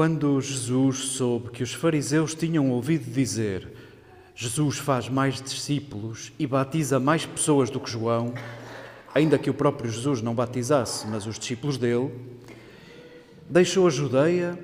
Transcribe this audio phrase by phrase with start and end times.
[0.00, 3.68] Quando Jesus soube que os fariseus tinham ouvido dizer:
[4.34, 8.32] Jesus faz mais discípulos e batiza mais pessoas do que João,
[9.14, 12.10] ainda que o próprio Jesus não batizasse, mas os discípulos dele,
[13.46, 14.58] deixou a Judeia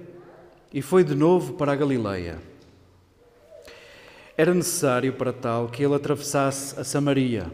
[0.72, 2.38] e foi de novo para a Galileia.
[4.38, 7.53] Era necessário para tal que ele atravessasse a Samaria.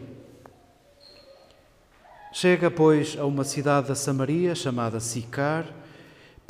[2.31, 5.82] Chega, pois, a uma cidade da Samaria chamada Sicar,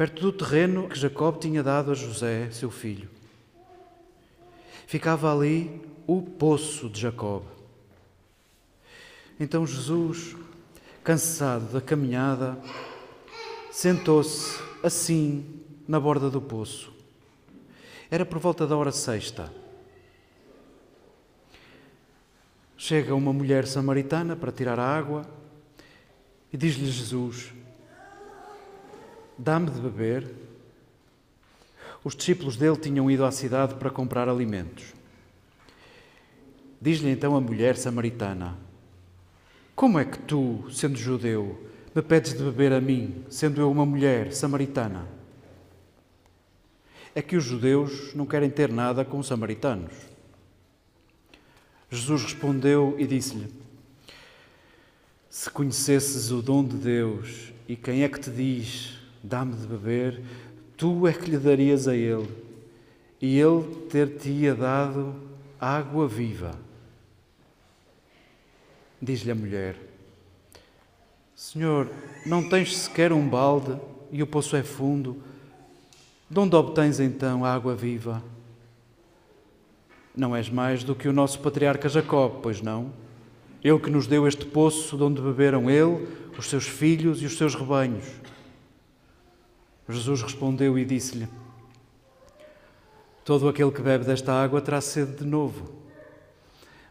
[0.04, 3.10] perto do terreno que Jacob tinha dado a José, seu filho.
[4.86, 7.44] Ficava ali o poço de Jacob.
[9.40, 10.36] Então Jesus,
[11.06, 12.58] cansado da caminhada,
[13.72, 16.92] sentou-se assim na borda do poço.
[18.12, 19.54] Era por volta da hora sexta.
[22.76, 25.26] Chega uma mulher samaritana para tirar a água
[26.52, 27.54] e diz-lhe Jesus:
[29.38, 30.32] Dá-me de beber.
[32.04, 34.94] Os discípulos dele tinham ido à cidade para comprar alimentos.
[36.80, 38.58] Diz-lhe então a mulher samaritana:
[39.76, 43.86] Como é que tu, sendo judeu, me pedes de beber a mim, sendo eu uma
[43.86, 45.08] mulher samaritana?
[47.16, 49.94] É que os judeus não querem ter nada com os samaritanos.
[51.90, 53.54] Jesus respondeu e disse-lhe:
[55.30, 60.22] Se conhecesses o dom de Deus e quem é que te diz, dá-me de beber,
[60.76, 62.30] tu é que lhe darias a ele,
[63.22, 65.16] e ele ter-te-ia dado
[65.60, 66.52] água viva.
[69.02, 69.76] Diz-lhe a mulher:
[71.34, 71.90] Senhor,
[72.26, 73.78] não tens sequer um balde
[74.12, 75.18] e o poço é fundo.
[76.30, 78.24] De onde obtens então a água viva?
[80.16, 82.92] Não és mais do que o nosso patriarca Jacó, pois não?
[83.64, 86.08] Ele que nos deu este poço de onde beberam ele,
[86.38, 88.06] os seus filhos e os seus rebanhos.
[89.88, 91.28] Jesus respondeu e disse-lhe:
[93.26, 95.84] Todo aquele que bebe desta água terá sede de novo.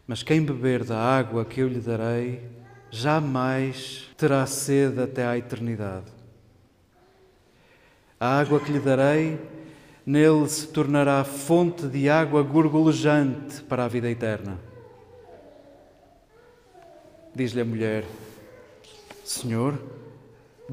[0.05, 2.41] Mas quem beber da água que eu lhe darei,
[2.91, 6.11] jamais terá sede até à eternidade.
[8.19, 9.39] A água que lhe darei
[10.05, 14.59] Nele se tornará fonte de água gorgolejante para a vida eterna.
[17.33, 18.03] Diz-lhe a mulher:
[19.23, 19.79] Senhor,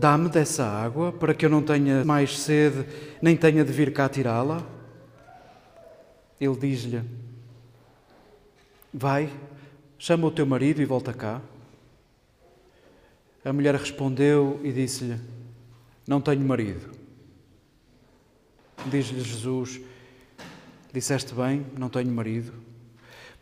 [0.01, 2.87] dá-me dessa água para que eu não tenha mais sede,
[3.21, 4.67] nem tenha de vir cá tirá-la.
[6.41, 7.03] Ele diz-lhe:
[8.93, 9.31] Vai,
[9.99, 11.43] chama o teu marido e volta cá.
[13.45, 15.21] A mulher respondeu e disse-lhe:
[16.07, 16.91] Não tenho marido.
[18.87, 19.83] Diz-lhe Jesus:
[20.95, 22.55] Disseste bem, não tenho marido,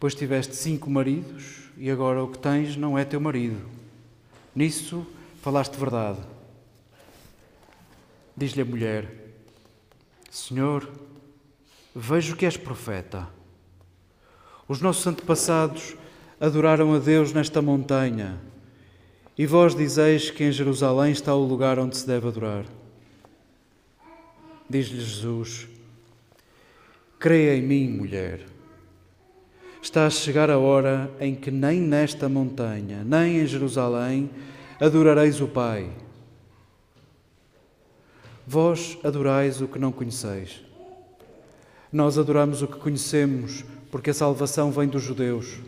[0.00, 3.64] pois tiveste cinco maridos e agora o que tens não é teu marido.
[4.56, 5.06] Nisso
[5.40, 6.38] falaste verdade.
[8.38, 9.08] Diz-lhe a mulher:
[10.31, 10.88] Senhor,
[11.93, 13.29] vejo que és profeta.
[14.69, 15.96] Os nossos antepassados
[16.38, 18.38] adoraram a Deus nesta montanha,
[19.37, 22.64] e vós dizeis que em Jerusalém está o lugar onde se deve adorar.
[24.70, 25.67] Diz-lhe Jesus:
[27.19, 28.46] Creia em mim, mulher.
[29.82, 34.31] Está a chegar a hora em que nem nesta montanha, nem em Jerusalém,
[34.81, 35.91] adorareis o Pai.
[38.50, 40.62] Vós adorais o que não conheceis.
[41.92, 45.58] Nós adoramos o que conhecemos, porque a salvação vem dos judeus.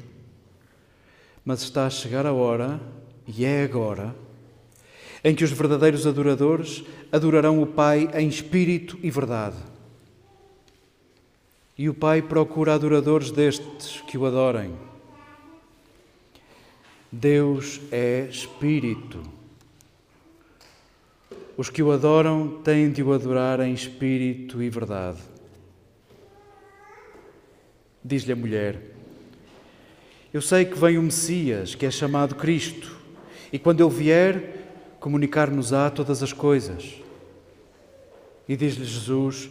[1.45, 2.81] Mas está a chegar a hora,
[3.29, 4.17] e é agora,
[5.23, 6.83] em que os verdadeiros adoradores
[7.13, 9.59] adorarão o Pai em espírito e verdade.
[11.77, 14.73] E o Pai procura adoradores destes que o adorem.
[17.13, 19.40] Deus é espírito.
[21.61, 25.19] Os que o adoram têm de o adorar em espírito e verdade.
[28.03, 28.81] Diz-lhe a mulher:
[30.33, 32.97] Eu sei que vem o Messias, que é chamado Cristo,
[33.53, 36.95] e quando ele vier, comunicar-nos-á todas as coisas.
[38.49, 39.51] E diz-lhe Jesus: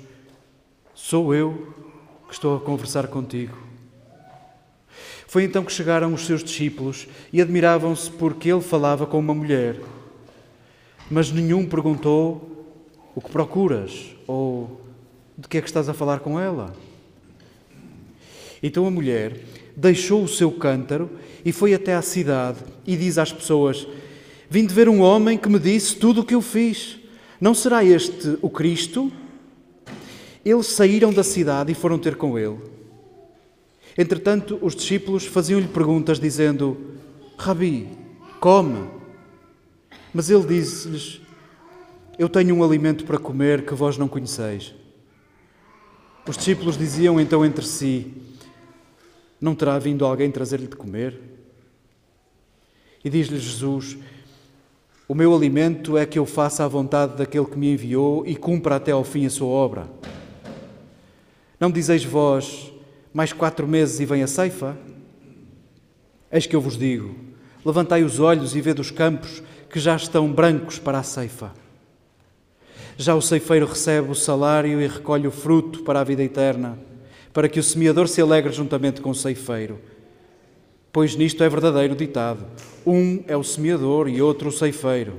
[0.96, 1.76] Sou eu
[2.28, 3.56] que estou a conversar contigo.
[5.28, 9.80] Foi então que chegaram os seus discípulos e admiravam-se porque ele falava com uma mulher.
[11.10, 12.66] Mas nenhum perguntou:
[13.16, 14.16] O que procuras?
[14.28, 14.80] Ou
[15.38, 16.76] de que é que estás a falar com ela?
[18.62, 19.40] Então a mulher
[19.76, 21.10] deixou o seu cântaro
[21.44, 23.88] e foi até à cidade e diz às pessoas:
[24.50, 26.98] Vim de ver um homem que me disse tudo o que eu fiz.
[27.40, 29.12] Não será este o Cristo?
[30.44, 32.58] Eles saíram da cidade e foram ter com ele.
[33.98, 36.78] Entretanto, os discípulos faziam-lhe perguntas, dizendo:
[37.38, 37.88] Rabi,
[38.40, 38.99] come.
[40.14, 41.22] Mas ele disse-lhes:
[42.18, 44.74] Eu tenho um alimento para comer que vós não conheceis.
[46.28, 48.12] Os discípulos diziam então entre si:
[49.40, 51.20] Não terá vindo alguém trazer-lhe de comer?
[53.04, 53.98] E diz-lhe Jesus:
[55.08, 58.76] O meu alimento é que eu faça a vontade daquele que me enviou e cumpra
[58.76, 59.90] até ao fim a sua obra.
[61.60, 62.72] Não dizeis vós,
[63.14, 64.78] mais quatro meses e vem a ceifa?
[66.32, 67.16] Eis que eu vos digo:
[67.64, 71.52] levantai os olhos e vede os campos que já estão brancos para a ceifa.
[72.98, 76.78] Já o ceifeiro recebe o salário e recolhe o fruto para a vida eterna,
[77.32, 79.80] para que o semeador se alegre juntamente com o ceifeiro.
[80.92, 82.46] Pois nisto é verdadeiro ditado:
[82.86, 85.14] um é o semeador e outro o ceifeiro.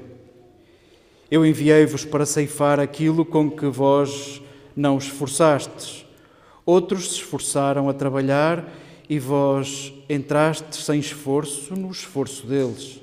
[1.30, 4.42] Eu enviei-vos para ceifar aquilo com que vós
[4.74, 6.04] não esforçastes.
[6.66, 8.68] Outros se esforçaram a trabalhar
[9.08, 13.00] e vós entrastes sem esforço no esforço deles.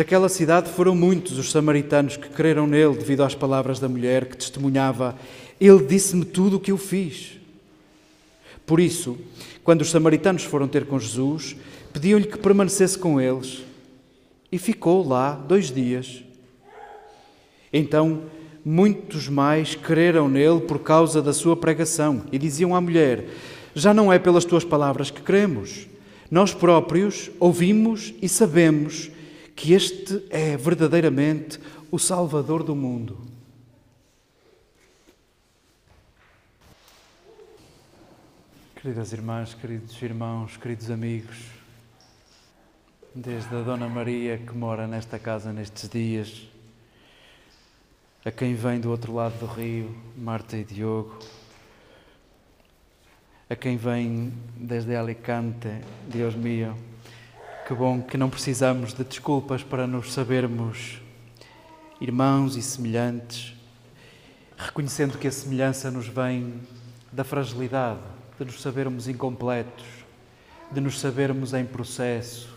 [0.00, 4.34] Daquela cidade foram muitos os samaritanos que creram nele devido às palavras da mulher que
[4.34, 5.14] testemunhava:
[5.60, 7.38] Ele disse-me tudo o que eu fiz.
[8.64, 9.18] Por isso,
[9.62, 11.54] quando os samaritanos foram ter com Jesus,
[11.92, 13.62] pediam-lhe que permanecesse com eles
[14.50, 16.24] e ficou lá dois dias.
[17.70, 18.22] Então,
[18.64, 23.26] muitos mais creram nele por causa da sua pregação e diziam à mulher:
[23.74, 25.86] Já não é pelas tuas palavras que cremos,
[26.30, 29.10] nós próprios ouvimos e sabemos
[29.60, 33.20] que este é verdadeiramente o Salvador do mundo.
[38.74, 41.36] Queridas irmãs, queridos irmãos, queridos amigos,
[43.14, 46.48] desde a Dona Maria que mora nesta casa nestes dias,
[48.24, 51.18] a quem vem do outro lado do rio, Marta e Diogo,
[53.50, 55.68] a quem vem desde Alicante,
[56.08, 56.74] Deus mío,
[57.70, 61.00] que bom que não precisamos de desculpas para nos sabermos
[62.00, 63.54] irmãos e semelhantes,
[64.58, 66.62] reconhecendo que a semelhança nos vem
[67.12, 68.00] da fragilidade,
[68.36, 69.84] de nos sabermos incompletos,
[70.68, 72.52] de nos sabermos em processo,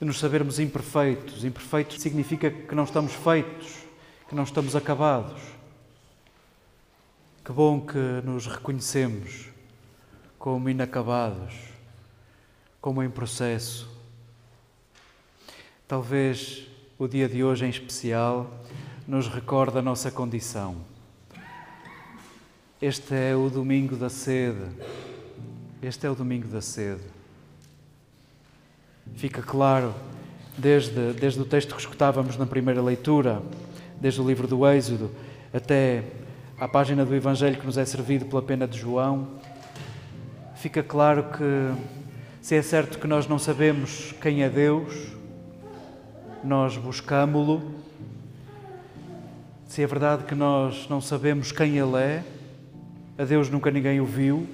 [0.00, 1.44] de nos sabermos imperfeitos.
[1.44, 3.76] Imperfeitos significa que não estamos feitos,
[4.28, 5.40] que não estamos acabados.
[7.44, 9.50] Que bom que nos reconhecemos
[10.36, 11.71] como inacabados
[12.82, 13.88] como em processo.
[15.86, 16.66] Talvez
[16.98, 18.50] o dia de hoje em especial
[19.06, 20.74] nos recorde a nossa condição.
[22.80, 24.66] Este é o domingo da sede.
[25.80, 27.02] Este é o domingo da sede.
[29.14, 29.94] Fica claro,
[30.58, 33.40] desde, desde o texto que escutávamos na primeira leitura,
[34.00, 35.08] desde o livro do Êxodo,
[35.54, 36.02] até
[36.58, 39.28] à página do Evangelho que nos é servido pela pena de João,
[40.56, 42.01] fica claro que
[42.42, 45.12] se é certo que nós não sabemos quem é Deus,
[46.42, 47.62] nós buscámo-lo.
[49.68, 52.24] Se é verdade que nós não sabemos quem Ele é,
[53.16, 54.44] a Deus nunca ninguém o viu.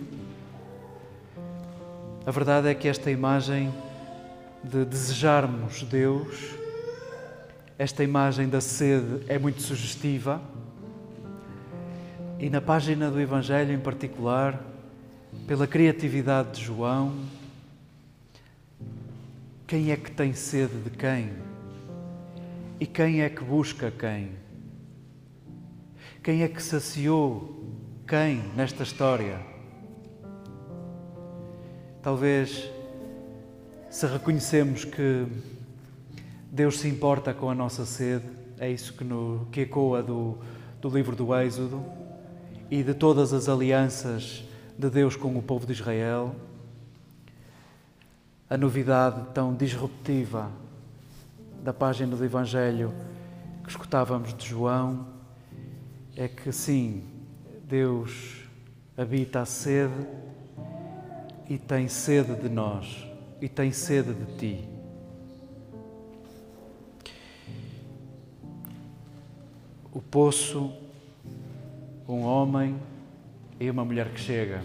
[2.26, 3.73] A verdade é que esta imagem
[4.62, 6.37] de desejarmos Deus,
[7.78, 10.42] esta imagem da sede é muito sugestiva.
[12.38, 14.62] E na página do Evangelho em particular,
[15.47, 17.38] pela criatividade de João,
[19.69, 21.31] quem é que tem sede de quem?
[22.81, 24.31] E quem é que busca quem?
[26.23, 27.67] Quem é que saciou
[28.07, 29.39] quem nesta história?
[32.03, 32.71] Talvez,
[33.91, 35.27] se reconhecemos que
[36.51, 38.25] Deus se importa com a nossa sede,
[38.59, 40.39] é isso que, no, que ecoa do,
[40.81, 41.85] do livro do Êxodo
[42.71, 44.43] e de todas as alianças
[44.79, 46.35] de Deus com o povo de Israel
[48.50, 50.50] a novidade tão disruptiva
[51.62, 52.95] da página do Evangelho
[53.62, 55.07] que escutávamos de João
[56.17, 57.05] é que sim,
[57.64, 58.43] Deus
[58.97, 60.07] habita a sede
[61.47, 63.07] e tem sede de nós
[63.38, 64.69] e tem sede de ti.
[69.93, 70.73] O poço,
[72.09, 72.81] um homem
[73.61, 74.62] e uma mulher que chega.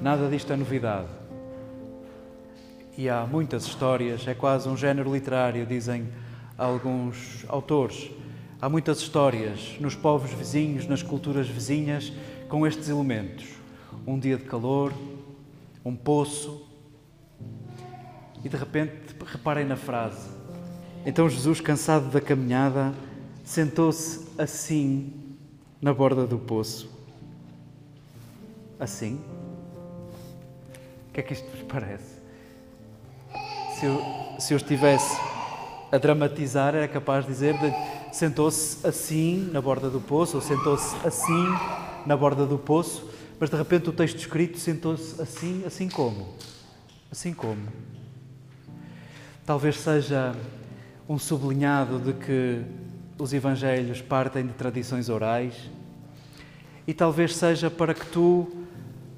[0.00, 1.25] Nada disto é novidade
[2.96, 6.08] e há muitas histórias, é quase um género literário, dizem
[6.56, 8.10] alguns autores.
[8.60, 12.10] Há muitas histórias nos povos vizinhos, nas culturas vizinhas,
[12.48, 13.44] com estes elementos.
[14.06, 14.94] Um dia de calor,
[15.84, 16.66] um poço.
[18.42, 20.30] E de repente, reparem na frase.
[21.04, 22.94] Então Jesus, cansado da caminhada,
[23.44, 25.12] sentou-se assim
[25.80, 26.90] na borda do poço.
[28.80, 29.20] Assim?
[31.08, 32.15] O que é que isto vos parece?
[33.78, 34.02] Se eu,
[34.38, 35.20] se eu estivesse
[35.92, 37.54] a dramatizar, era capaz de dizer
[38.10, 41.46] sentou-se assim na borda do poço, ou sentou-se assim
[42.06, 43.06] na borda do poço,
[43.38, 46.26] mas de repente o texto escrito sentou-se assim, assim como?
[47.12, 47.60] Assim como?
[49.44, 50.34] Talvez seja
[51.06, 52.62] um sublinhado de que
[53.18, 55.54] os Evangelhos partem de tradições orais
[56.86, 58.50] e talvez seja para que tu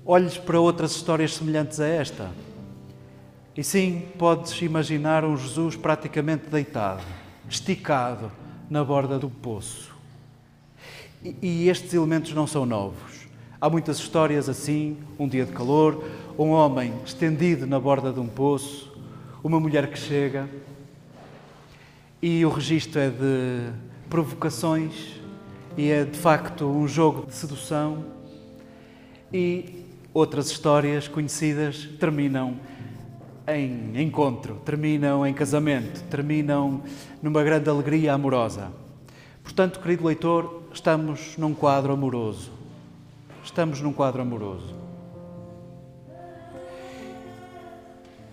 [0.05, 2.48] olhes para outras histórias semelhantes a esta.
[3.59, 7.03] E sim, podes imaginar um Jesus praticamente deitado,
[7.51, 8.31] esticado
[8.71, 9.93] na borda do poço.
[11.25, 13.27] E, e estes elementos não são novos.
[13.61, 16.05] Há muitas histórias assim: um dia de calor,
[16.39, 18.97] um homem estendido na borda de um poço,
[19.43, 20.49] uma mulher que chega.
[22.23, 23.73] E o registro é de
[24.09, 25.21] provocações
[25.77, 28.05] e é de facto um jogo de sedução.
[29.33, 29.85] E
[30.15, 32.57] outras histórias conhecidas terminam
[33.49, 36.83] em encontro, terminam em casamento, terminam
[37.23, 38.71] numa grande alegria amorosa.
[39.43, 42.53] Portanto, querido leitor, estamos num quadro amoroso.
[43.43, 44.75] Estamos num quadro amoroso.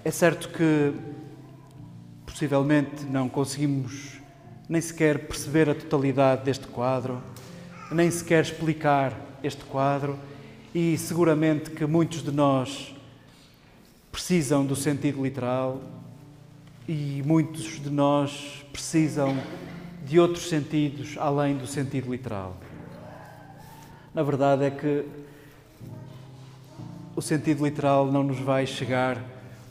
[0.03, 0.93] É certo que
[2.25, 4.19] possivelmente não conseguimos
[4.67, 7.21] nem sequer perceber a totalidade deste quadro,
[7.91, 10.19] nem sequer explicar este quadro,
[10.73, 12.94] e seguramente que muitos de nós
[14.15, 15.81] precisam do sentido literal
[16.87, 19.37] e muitos de nós precisam
[20.05, 22.55] de outros sentidos além do sentido literal.
[24.13, 25.05] Na verdade é que
[27.13, 29.21] o sentido literal não nos vai chegar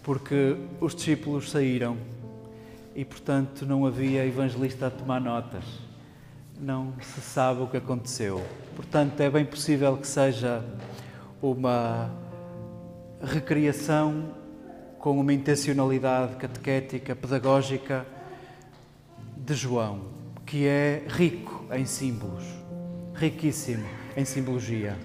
[0.02, 1.96] porque os discípulos saíram
[2.94, 5.64] e, portanto, não havia evangelista a tomar notas.
[6.60, 8.44] Não se sabe o que aconteceu.
[8.76, 10.62] Portanto, é bem possível que seja
[11.40, 12.23] uma
[13.24, 14.34] recriação
[14.98, 18.06] com uma intencionalidade catequética, pedagógica
[19.36, 20.02] de João,
[20.46, 22.44] que é rico em símbolos,
[23.14, 23.84] riquíssimo
[24.16, 24.96] em simbologia.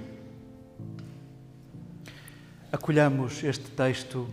[2.71, 4.27] Acolhamos este texto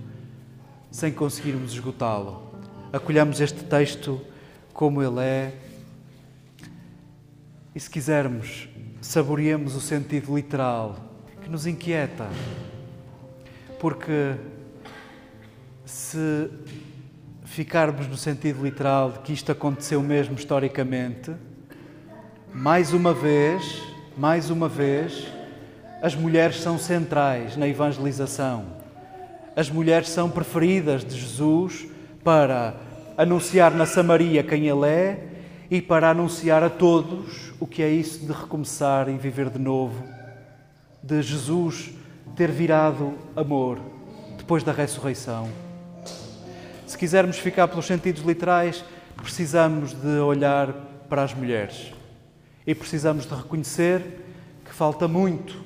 [0.90, 2.46] sem conseguirmos esgotá-lo
[2.96, 4.20] acolhamos este texto
[4.72, 5.54] como ele é
[7.74, 8.68] e, se quisermos,
[9.00, 10.96] saboreemos o sentido literal
[11.42, 12.28] que nos inquieta.
[13.78, 14.34] Porque
[15.84, 16.50] se
[17.44, 21.32] ficarmos no sentido literal de que isto aconteceu mesmo historicamente,
[22.52, 23.82] mais uma vez,
[24.16, 25.26] mais uma vez,
[26.02, 28.64] as mulheres são centrais na evangelização.
[29.54, 31.86] As mulheres são preferidas de Jesus
[32.22, 32.74] para
[33.16, 35.28] anunciar na Samaria quem Ele é
[35.70, 40.04] e para anunciar a todos o que é isso de recomeçar e viver de novo,
[41.02, 41.90] de Jesus
[42.36, 43.78] ter virado amor
[44.36, 45.48] depois da ressurreição.
[46.86, 48.84] Se quisermos ficar pelos sentidos literais,
[49.16, 50.72] precisamos de olhar
[51.08, 51.92] para as mulheres
[52.66, 54.02] e precisamos de reconhecer
[54.64, 55.64] que falta muito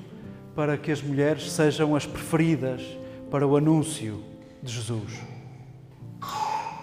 [0.55, 2.81] para que as mulheres sejam as preferidas
[3.29, 4.23] para o anúncio
[4.63, 5.31] de Jesus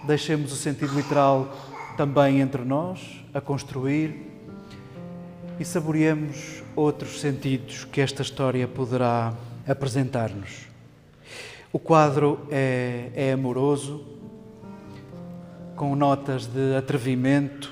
[0.03, 1.53] deixemos o sentido literal
[1.97, 4.27] também entre nós, a construir
[5.59, 9.33] e saboreemos outros sentidos que esta história poderá
[9.69, 10.67] apresentar-nos.
[11.71, 14.05] O quadro é, é amoroso,
[15.75, 17.71] com notas de atrevimento,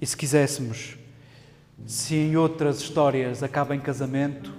[0.00, 0.96] e se quiséssemos,
[1.84, 4.54] se em outras histórias acaba em casamento,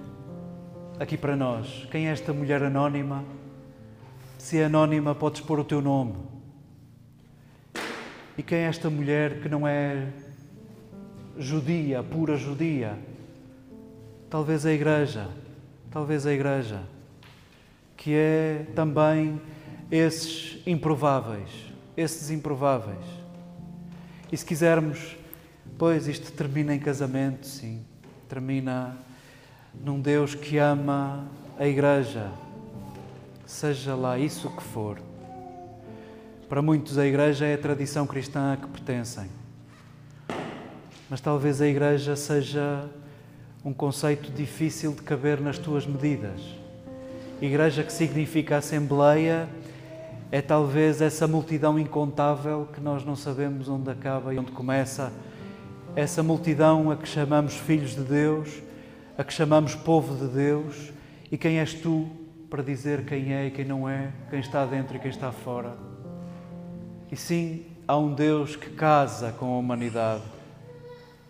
[0.98, 3.24] aqui para nós, quem é esta mulher anónima?
[4.38, 6.14] Se é anónima, podes pôr o teu nome.
[8.36, 10.08] E quem é esta mulher que não é
[11.38, 12.98] judia, pura judia?
[14.28, 15.28] Talvez a igreja,
[15.94, 16.80] talvez a igreja,
[17.96, 19.40] que é também
[19.92, 21.48] esses improváveis,
[21.96, 23.04] esses improváveis.
[24.32, 25.16] E se quisermos,
[25.78, 27.84] pois isto termina em casamento, sim,
[28.28, 28.96] termina
[29.72, 32.28] num Deus que ama a igreja,
[33.46, 35.00] seja lá isso que for.
[36.48, 39.28] Para muitos, a Igreja é a tradição cristã a que pertencem.
[41.08, 42.88] Mas talvez a Igreja seja
[43.64, 46.38] um conceito difícil de caber nas tuas medidas.
[47.40, 49.48] Igreja que significa Assembleia
[50.30, 55.10] é talvez essa multidão incontável que nós não sabemos onde acaba e onde começa.
[55.96, 58.62] Essa multidão a que chamamos filhos de Deus,
[59.16, 60.92] a que chamamos povo de Deus.
[61.32, 62.06] E quem és tu
[62.50, 65.74] para dizer quem é e quem não é, quem está dentro e quem está fora?
[67.10, 70.22] E sim, há um Deus que casa com a humanidade.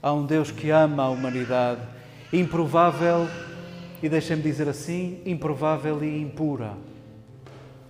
[0.03, 1.81] Há um Deus que ama a humanidade.
[2.35, 3.29] Improvável,
[4.03, 6.75] e deixem-me dizer assim, improvável e impura.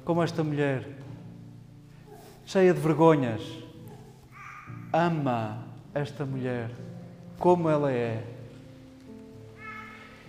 [0.04, 0.86] Como esta mulher,
[2.44, 3.40] cheia de vergonhas,
[4.92, 6.70] ama esta mulher,
[7.38, 8.22] como ela é.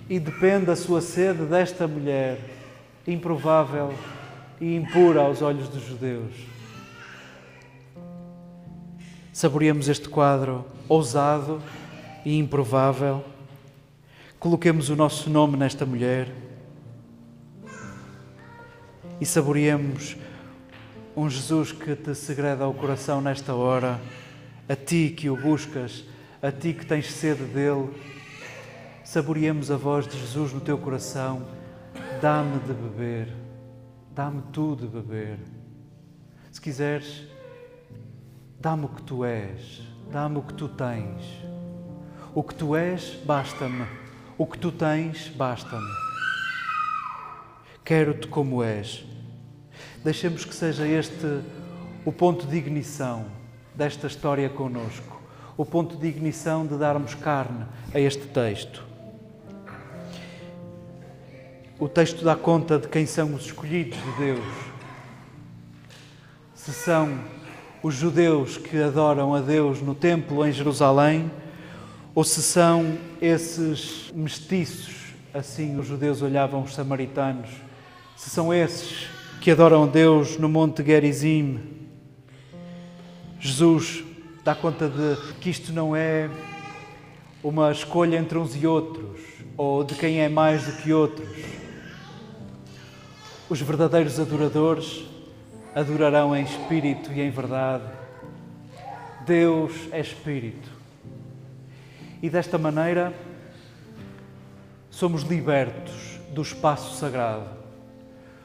[0.09, 2.39] E depende a sua sede desta mulher,
[3.05, 3.93] improvável
[4.61, 6.33] e impura aos olhos dos judeus.
[9.33, 11.61] Saboreemos este quadro ousado
[12.23, 13.34] e improvável.
[14.45, 16.31] Coloquemos o nosso nome nesta mulher
[19.19, 20.15] e saboreemos
[21.17, 23.99] um Jesus que te segreda ao coração nesta hora,
[24.69, 26.05] a ti que o buscas,
[26.43, 27.89] a ti que tens sede dele.
[29.03, 31.41] Saboreemos a voz de Jesus no teu coração.
[32.21, 33.33] Dá-me de beber,
[34.13, 35.39] dá-me tu de beber.
[36.51, 37.27] Se quiseres,
[38.59, 39.81] Dá-me o que tu és,
[40.11, 41.23] dá-me o que tu tens.
[42.35, 44.04] O que tu és, basta-me.
[44.37, 45.89] O que tu tens, basta-me.
[47.85, 49.05] Quero-te como és.
[50.03, 51.41] Deixemos que seja este
[52.03, 53.27] o ponto de ignição
[53.73, 55.21] desta história conosco,
[55.55, 58.83] o ponto de ignição de darmos carne a este texto.
[61.79, 64.55] O texto dá conta de quem são os escolhidos de Deus.
[66.53, 67.19] Se são
[67.81, 71.31] os judeus que adoram a Deus no templo em Jerusalém,
[72.15, 77.49] ou se são esses mestiços, assim os judeus olhavam os samaritanos,
[78.15, 79.09] se são esses
[79.41, 81.59] que adoram a Deus no Monte Gerizim.
[83.37, 84.01] Jesus
[84.45, 86.29] dá conta de que isto não é
[87.43, 89.19] uma escolha entre uns e outros,
[89.57, 91.27] ou de quem é mais do que outros.
[93.49, 95.03] Os verdadeiros adoradores
[95.75, 97.83] adorarão em espírito e em verdade.
[99.25, 100.74] Deus é espírito.
[102.21, 103.13] E desta maneira
[104.89, 107.49] somos libertos do espaço sagrado.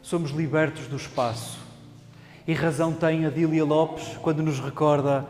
[0.02, 1.58] Somos libertos do espaço.
[2.46, 5.26] E razão tem a Dília Lopes quando nos recorda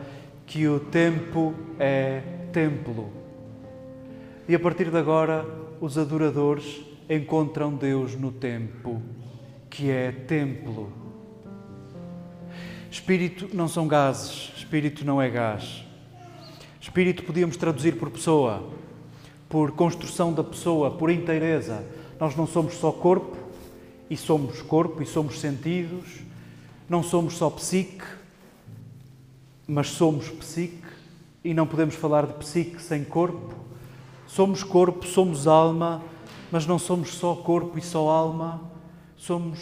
[0.46, 2.22] que o tempo é
[2.52, 3.12] templo.
[4.48, 5.46] E a partir de agora,
[5.80, 9.02] os adoradores encontram Deus no tempo,
[9.68, 10.92] que é templo.
[12.90, 15.84] Espírito não são gases, espírito não é gás.
[16.90, 18.64] Espírito podíamos traduzir por pessoa,
[19.48, 21.86] por construção da pessoa, por inteireza.
[22.18, 23.36] Nós não somos só corpo,
[24.10, 26.04] e somos corpo, e somos sentidos,
[26.88, 28.04] não somos só psique,
[29.68, 30.82] mas somos psique,
[31.44, 33.54] e não podemos falar de psique sem corpo.
[34.26, 36.02] Somos corpo, somos alma,
[36.50, 38.60] mas não somos só corpo e só alma,
[39.16, 39.60] somos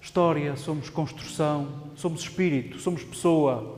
[0.00, 3.77] história, somos construção, somos espírito, somos pessoa,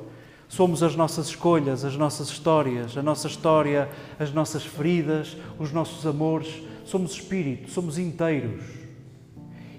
[0.50, 6.04] somos as nossas escolhas, as nossas histórias, a nossa história, as nossas feridas, os nossos
[6.04, 8.60] amores, somos espírito, somos inteiros.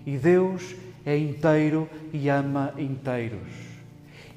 [0.06, 0.74] E Deus
[1.06, 3.52] é inteiro e ama inteiros.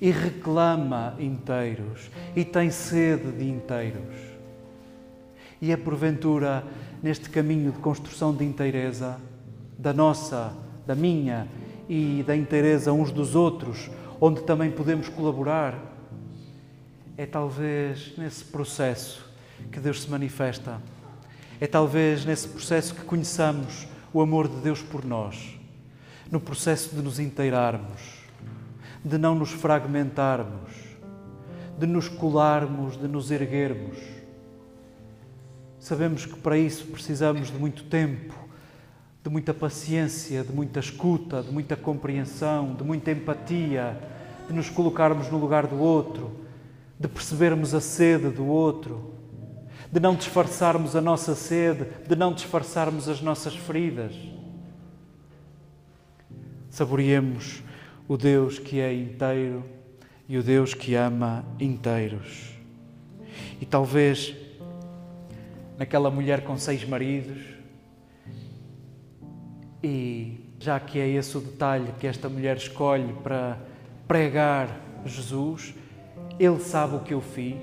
[0.00, 4.16] E reclama inteiros e tem sede de inteiros.
[5.62, 6.64] E é porventura
[7.00, 9.20] neste caminho de construção de inteireza,
[9.78, 10.52] da nossa,
[10.84, 11.46] da minha
[11.88, 13.88] e da inteireza uns dos outros,
[14.20, 15.93] onde também podemos colaborar,
[17.16, 19.24] é talvez nesse processo
[19.70, 20.80] que Deus se manifesta.
[21.60, 25.58] É talvez nesse processo que conheçamos o amor de Deus por nós,
[26.30, 28.24] no processo de nos inteirarmos,
[29.04, 30.72] de não nos fragmentarmos,
[31.78, 33.98] de nos colarmos, de nos erguermos.
[35.78, 38.34] Sabemos que para isso precisamos de muito tempo,
[39.22, 43.96] de muita paciência, de muita escuta, de muita compreensão, de muita empatia,
[44.48, 46.43] de nos colocarmos no lugar do outro,
[46.98, 49.14] de percebermos a sede do outro,
[49.90, 54.12] de não disfarçarmos a nossa sede, de não disfarçarmos as nossas feridas.
[56.70, 57.62] Saboreemos
[58.08, 59.64] o Deus que é inteiro
[60.28, 62.50] e o Deus que ama inteiros.
[63.60, 64.34] E talvez
[65.78, 67.38] naquela mulher com seis maridos,
[69.82, 73.58] e já que é esse o detalhe que esta mulher escolhe para
[74.08, 75.74] pregar Jesus,
[76.38, 77.62] ele sabe o que eu fiz.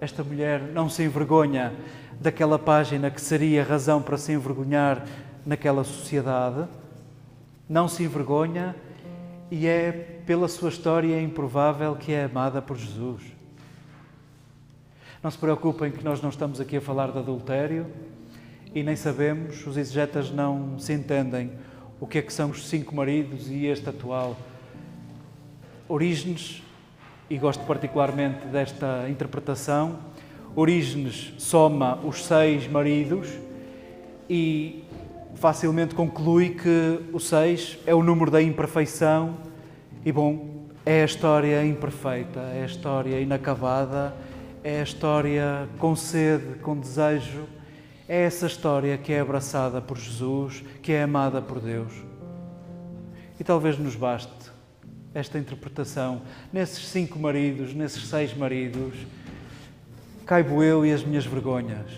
[0.00, 1.72] Esta mulher não se envergonha
[2.20, 5.04] daquela página que seria razão para se envergonhar
[5.44, 6.66] naquela sociedade.
[7.68, 8.74] Não se envergonha
[9.50, 9.92] e é
[10.26, 13.22] pela sua história improvável que é amada por Jesus.
[15.22, 17.86] Não se preocupem que nós não estamos aqui a falar de adultério,
[18.74, 21.50] e nem sabemos, os exegetas não se entendem
[21.98, 24.36] o que é que são os cinco maridos e este atual.
[25.88, 26.62] Orígenes,
[27.30, 29.98] e gosto particularmente desta interpretação,
[30.56, 33.28] Orígenes soma os seis maridos
[34.28, 34.84] e
[35.36, 39.36] facilmente conclui que o seis é o número da imperfeição.
[40.04, 44.12] E, bom, é a história imperfeita, é a história inacabada,
[44.64, 47.44] é a história com sede, com desejo,
[48.08, 51.92] é essa história que é abraçada por Jesus, que é amada por Deus.
[53.38, 54.49] E talvez nos baste
[55.14, 58.94] esta interpretação nesses cinco maridos, nesses seis maridos.
[60.24, 61.90] Caibo eu e as minhas vergonhas.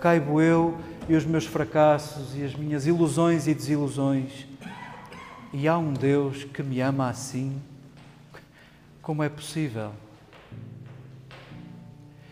[0.00, 4.46] Caibo eu e os meus fracassos e as minhas ilusões e desilusões.
[5.52, 7.60] E há um Deus que me ama assim.
[9.02, 9.92] Como é possível?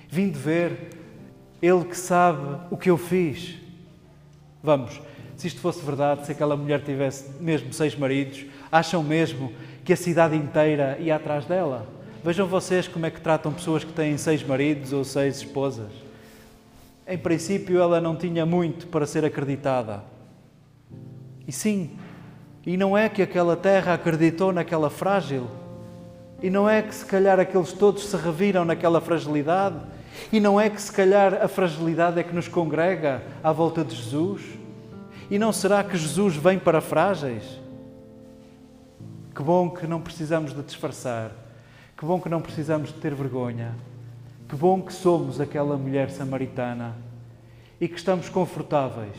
[0.08, 0.90] Vim de ver
[1.60, 3.56] Ele que sabe o que eu fiz.
[4.62, 5.00] Vamos,
[5.36, 8.44] se isto fosse verdade, se aquela mulher tivesse mesmo seis maridos,
[8.78, 9.52] acham mesmo
[9.84, 11.86] que a cidade inteira ia atrás dela?
[12.22, 15.92] Vejam vocês como é que tratam pessoas que têm seis maridos ou seis esposas.
[17.06, 20.02] Em princípio, ela não tinha muito para ser acreditada.
[21.46, 21.90] E sim,
[22.66, 25.46] e não é que aquela terra acreditou naquela frágil.
[26.42, 29.76] E não é que se calhar aqueles todos se reviram naquela fragilidade.
[30.32, 33.94] E não é que se calhar a fragilidade é que nos congrega à volta de
[33.94, 34.42] Jesus.
[35.30, 37.44] E não será que Jesus vem para frágeis?
[39.36, 41.30] Que bom que não precisamos de disfarçar.
[41.94, 43.74] Que bom que não precisamos de ter vergonha.
[44.48, 46.96] Que bom que somos aquela mulher samaritana
[47.78, 49.14] e que estamos confortáveis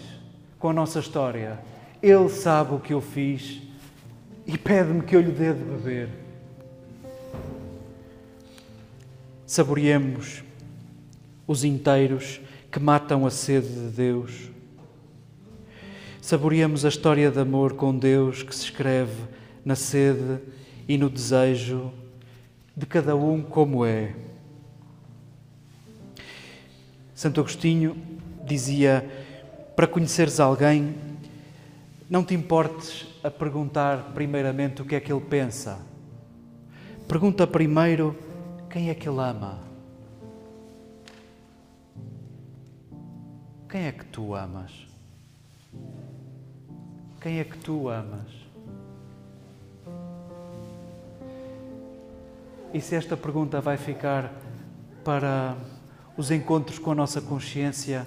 [0.58, 1.60] com a nossa história
[2.02, 3.62] ele sabe o que eu fiz
[4.46, 6.10] e pede-me que eu lhe dê de beber.
[9.46, 10.44] Saboreemos
[11.46, 12.40] os inteiros
[12.72, 14.50] que matam a sede de Deus.
[16.22, 20.40] Saboreemos a história de amor com Deus que se escreve na sede
[20.88, 21.92] e no desejo
[22.76, 24.16] de cada um como é.
[27.14, 27.98] Santo Agostinho
[28.46, 29.10] dizia:
[29.76, 30.96] para conheceres alguém,
[32.10, 35.80] não te importes a perguntar primeiramente o que é que ele pensa.
[37.08, 38.16] Pergunta primeiro
[38.70, 39.60] quem é que ele ama.
[43.70, 44.72] Quem é que tu amas?
[47.20, 48.37] Quem é que tu amas?
[52.74, 54.32] E se esta pergunta vai ficar
[55.04, 55.56] para
[56.18, 58.06] os encontros com a nossa consciência,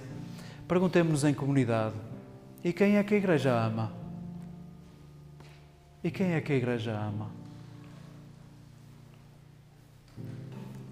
[0.69, 1.95] perguntemos-nos em comunidade
[2.63, 3.91] e quem é que a igreja ama?
[6.05, 7.31] E quem é que a igreja ama?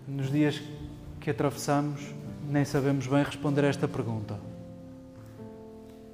[0.07, 0.63] Nos dias
[1.21, 2.15] que atravessamos,
[2.49, 4.39] nem sabemos bem responder esta pergunta.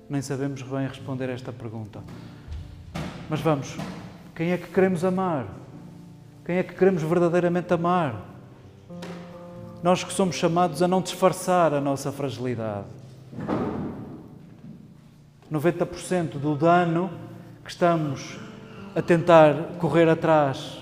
[0.08, 2.02] Nem sabemos bem responder esta pergunta.
[3.30, 3.76] Mas vamos,
[4.34, 5.46] quem é que queremos amar?
[6.44, 8.20] Quem é que queremos verdadeiramente amar?
[9.82, 12.86] Nós que somos chamados a não disfarçar a nossa fragilidade
[15.50, 17.10] 90% do dano
[17.64, 18.38] que estamos
[18.94, 20.78] a tentar correr atrás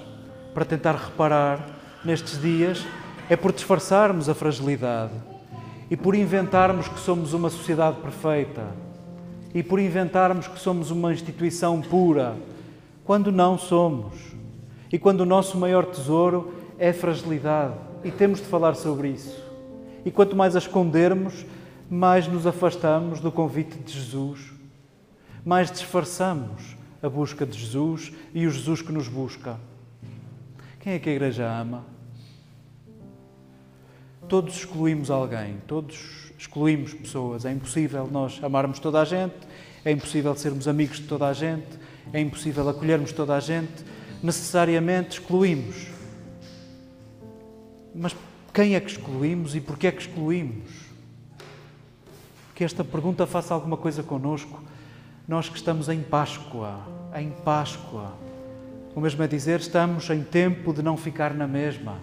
[0.53, 1.65] para tentar reparar
[2.05, 2.85] nestes dias
[3.31, 5.15] é por disfarçarmos a fragilidade
[5.89, 8.67] e por inventarmos que somos uma sociedade perfeita
[9.55, 12.35] e por inventarmos que somos uma instituição pura,
[13.05, 14.32] quando não somos.
[14.93, 17.75] E quando o nosso maior tesouro é a fragilidade.
[18.05, 19.43] E temos de falar sobre isso.
[20.05, 21.47] E quanto mais a escondermos,
[21.89, 24.53] mais nos afastamos do convite de Jesus
[25.45, 29.59] mais disfarçamos a busca de Jesus e o Jesus que nos busca.
[30.81, 31.85] Quem é que a igreja ama?
[34.29, 37.45] Todos excluímos alguém, todos excluímos pessoas.
[37.45, 39.35] É impossível nós amarmos toda a gente,
[39.85, 41.67] é impossível sermos amigos de toda a gente,
[42.13, 43.85] é impossível acolhermos toda a gente.
[44.23, 45.89] Necessariamente excluímos.
[47.95, 48.15] Mas
[48.53, 50.71] quem é que excluímos e porquê é que excluímos?
[52.55, 54.63] Que esta pergunta faça alguma coisa connosco
[55.27, 56.81] nós que estamos em Páscoa,
[57.15, 58.13] em Páscoa.
[58.95, 61.99] O mesmo é dizer, estamos em tempo de não ficar na mesma.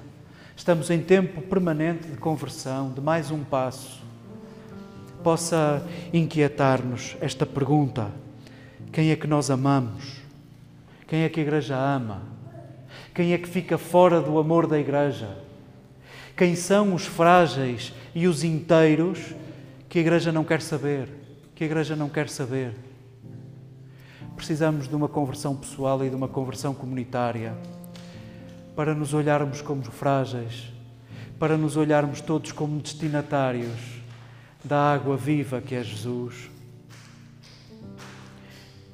[0.55, 4.01] Estamos em tempo permanente de conversão, de mais um passo.
[5.23, 8.09] Possa inquietar-nos esta pergunta:
[8.91, 10.18] quem é que nós amamos?
[11.09, 12.21] Quem é que a Igreja ama?
[13.15, 15.39] Quem é que fica fora do amor da Igreja?
[16.37, 19.33] Quem são os frágeis e os inteiros
[19.89, 21.09] que a Igreja não quer saber?
[21.55, 22.75] Que a Igreja não quer saber?
[24.35, 27.57] Precisamos de uma conversão pessoal e de uma conversão comunitária
[28.75, 30.71] para nos olharmos como frágeis,
[31.39, 33.99] para nos olharmos todos como destinatários
[34.63, 36.51] da água viva que é Jesus.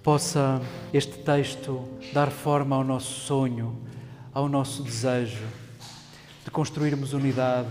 [0.05, 0.61] Possa
[0.93, 3.75] este texto dar forma ao nosso sonho,
[4.31, 5.43] ao nosso desejo
[6.43, 7.67] de construirmos unidade,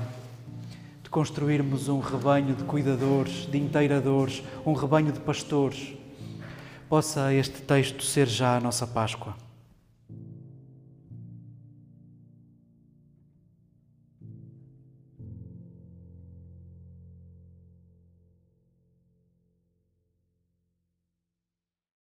[1.05, 5.95] de construirmos um rebanho de cuidadores, de inteiradores, um rebanho de pastores
[6.89, 9.44] possa este texto ser já a nossa Páscoa.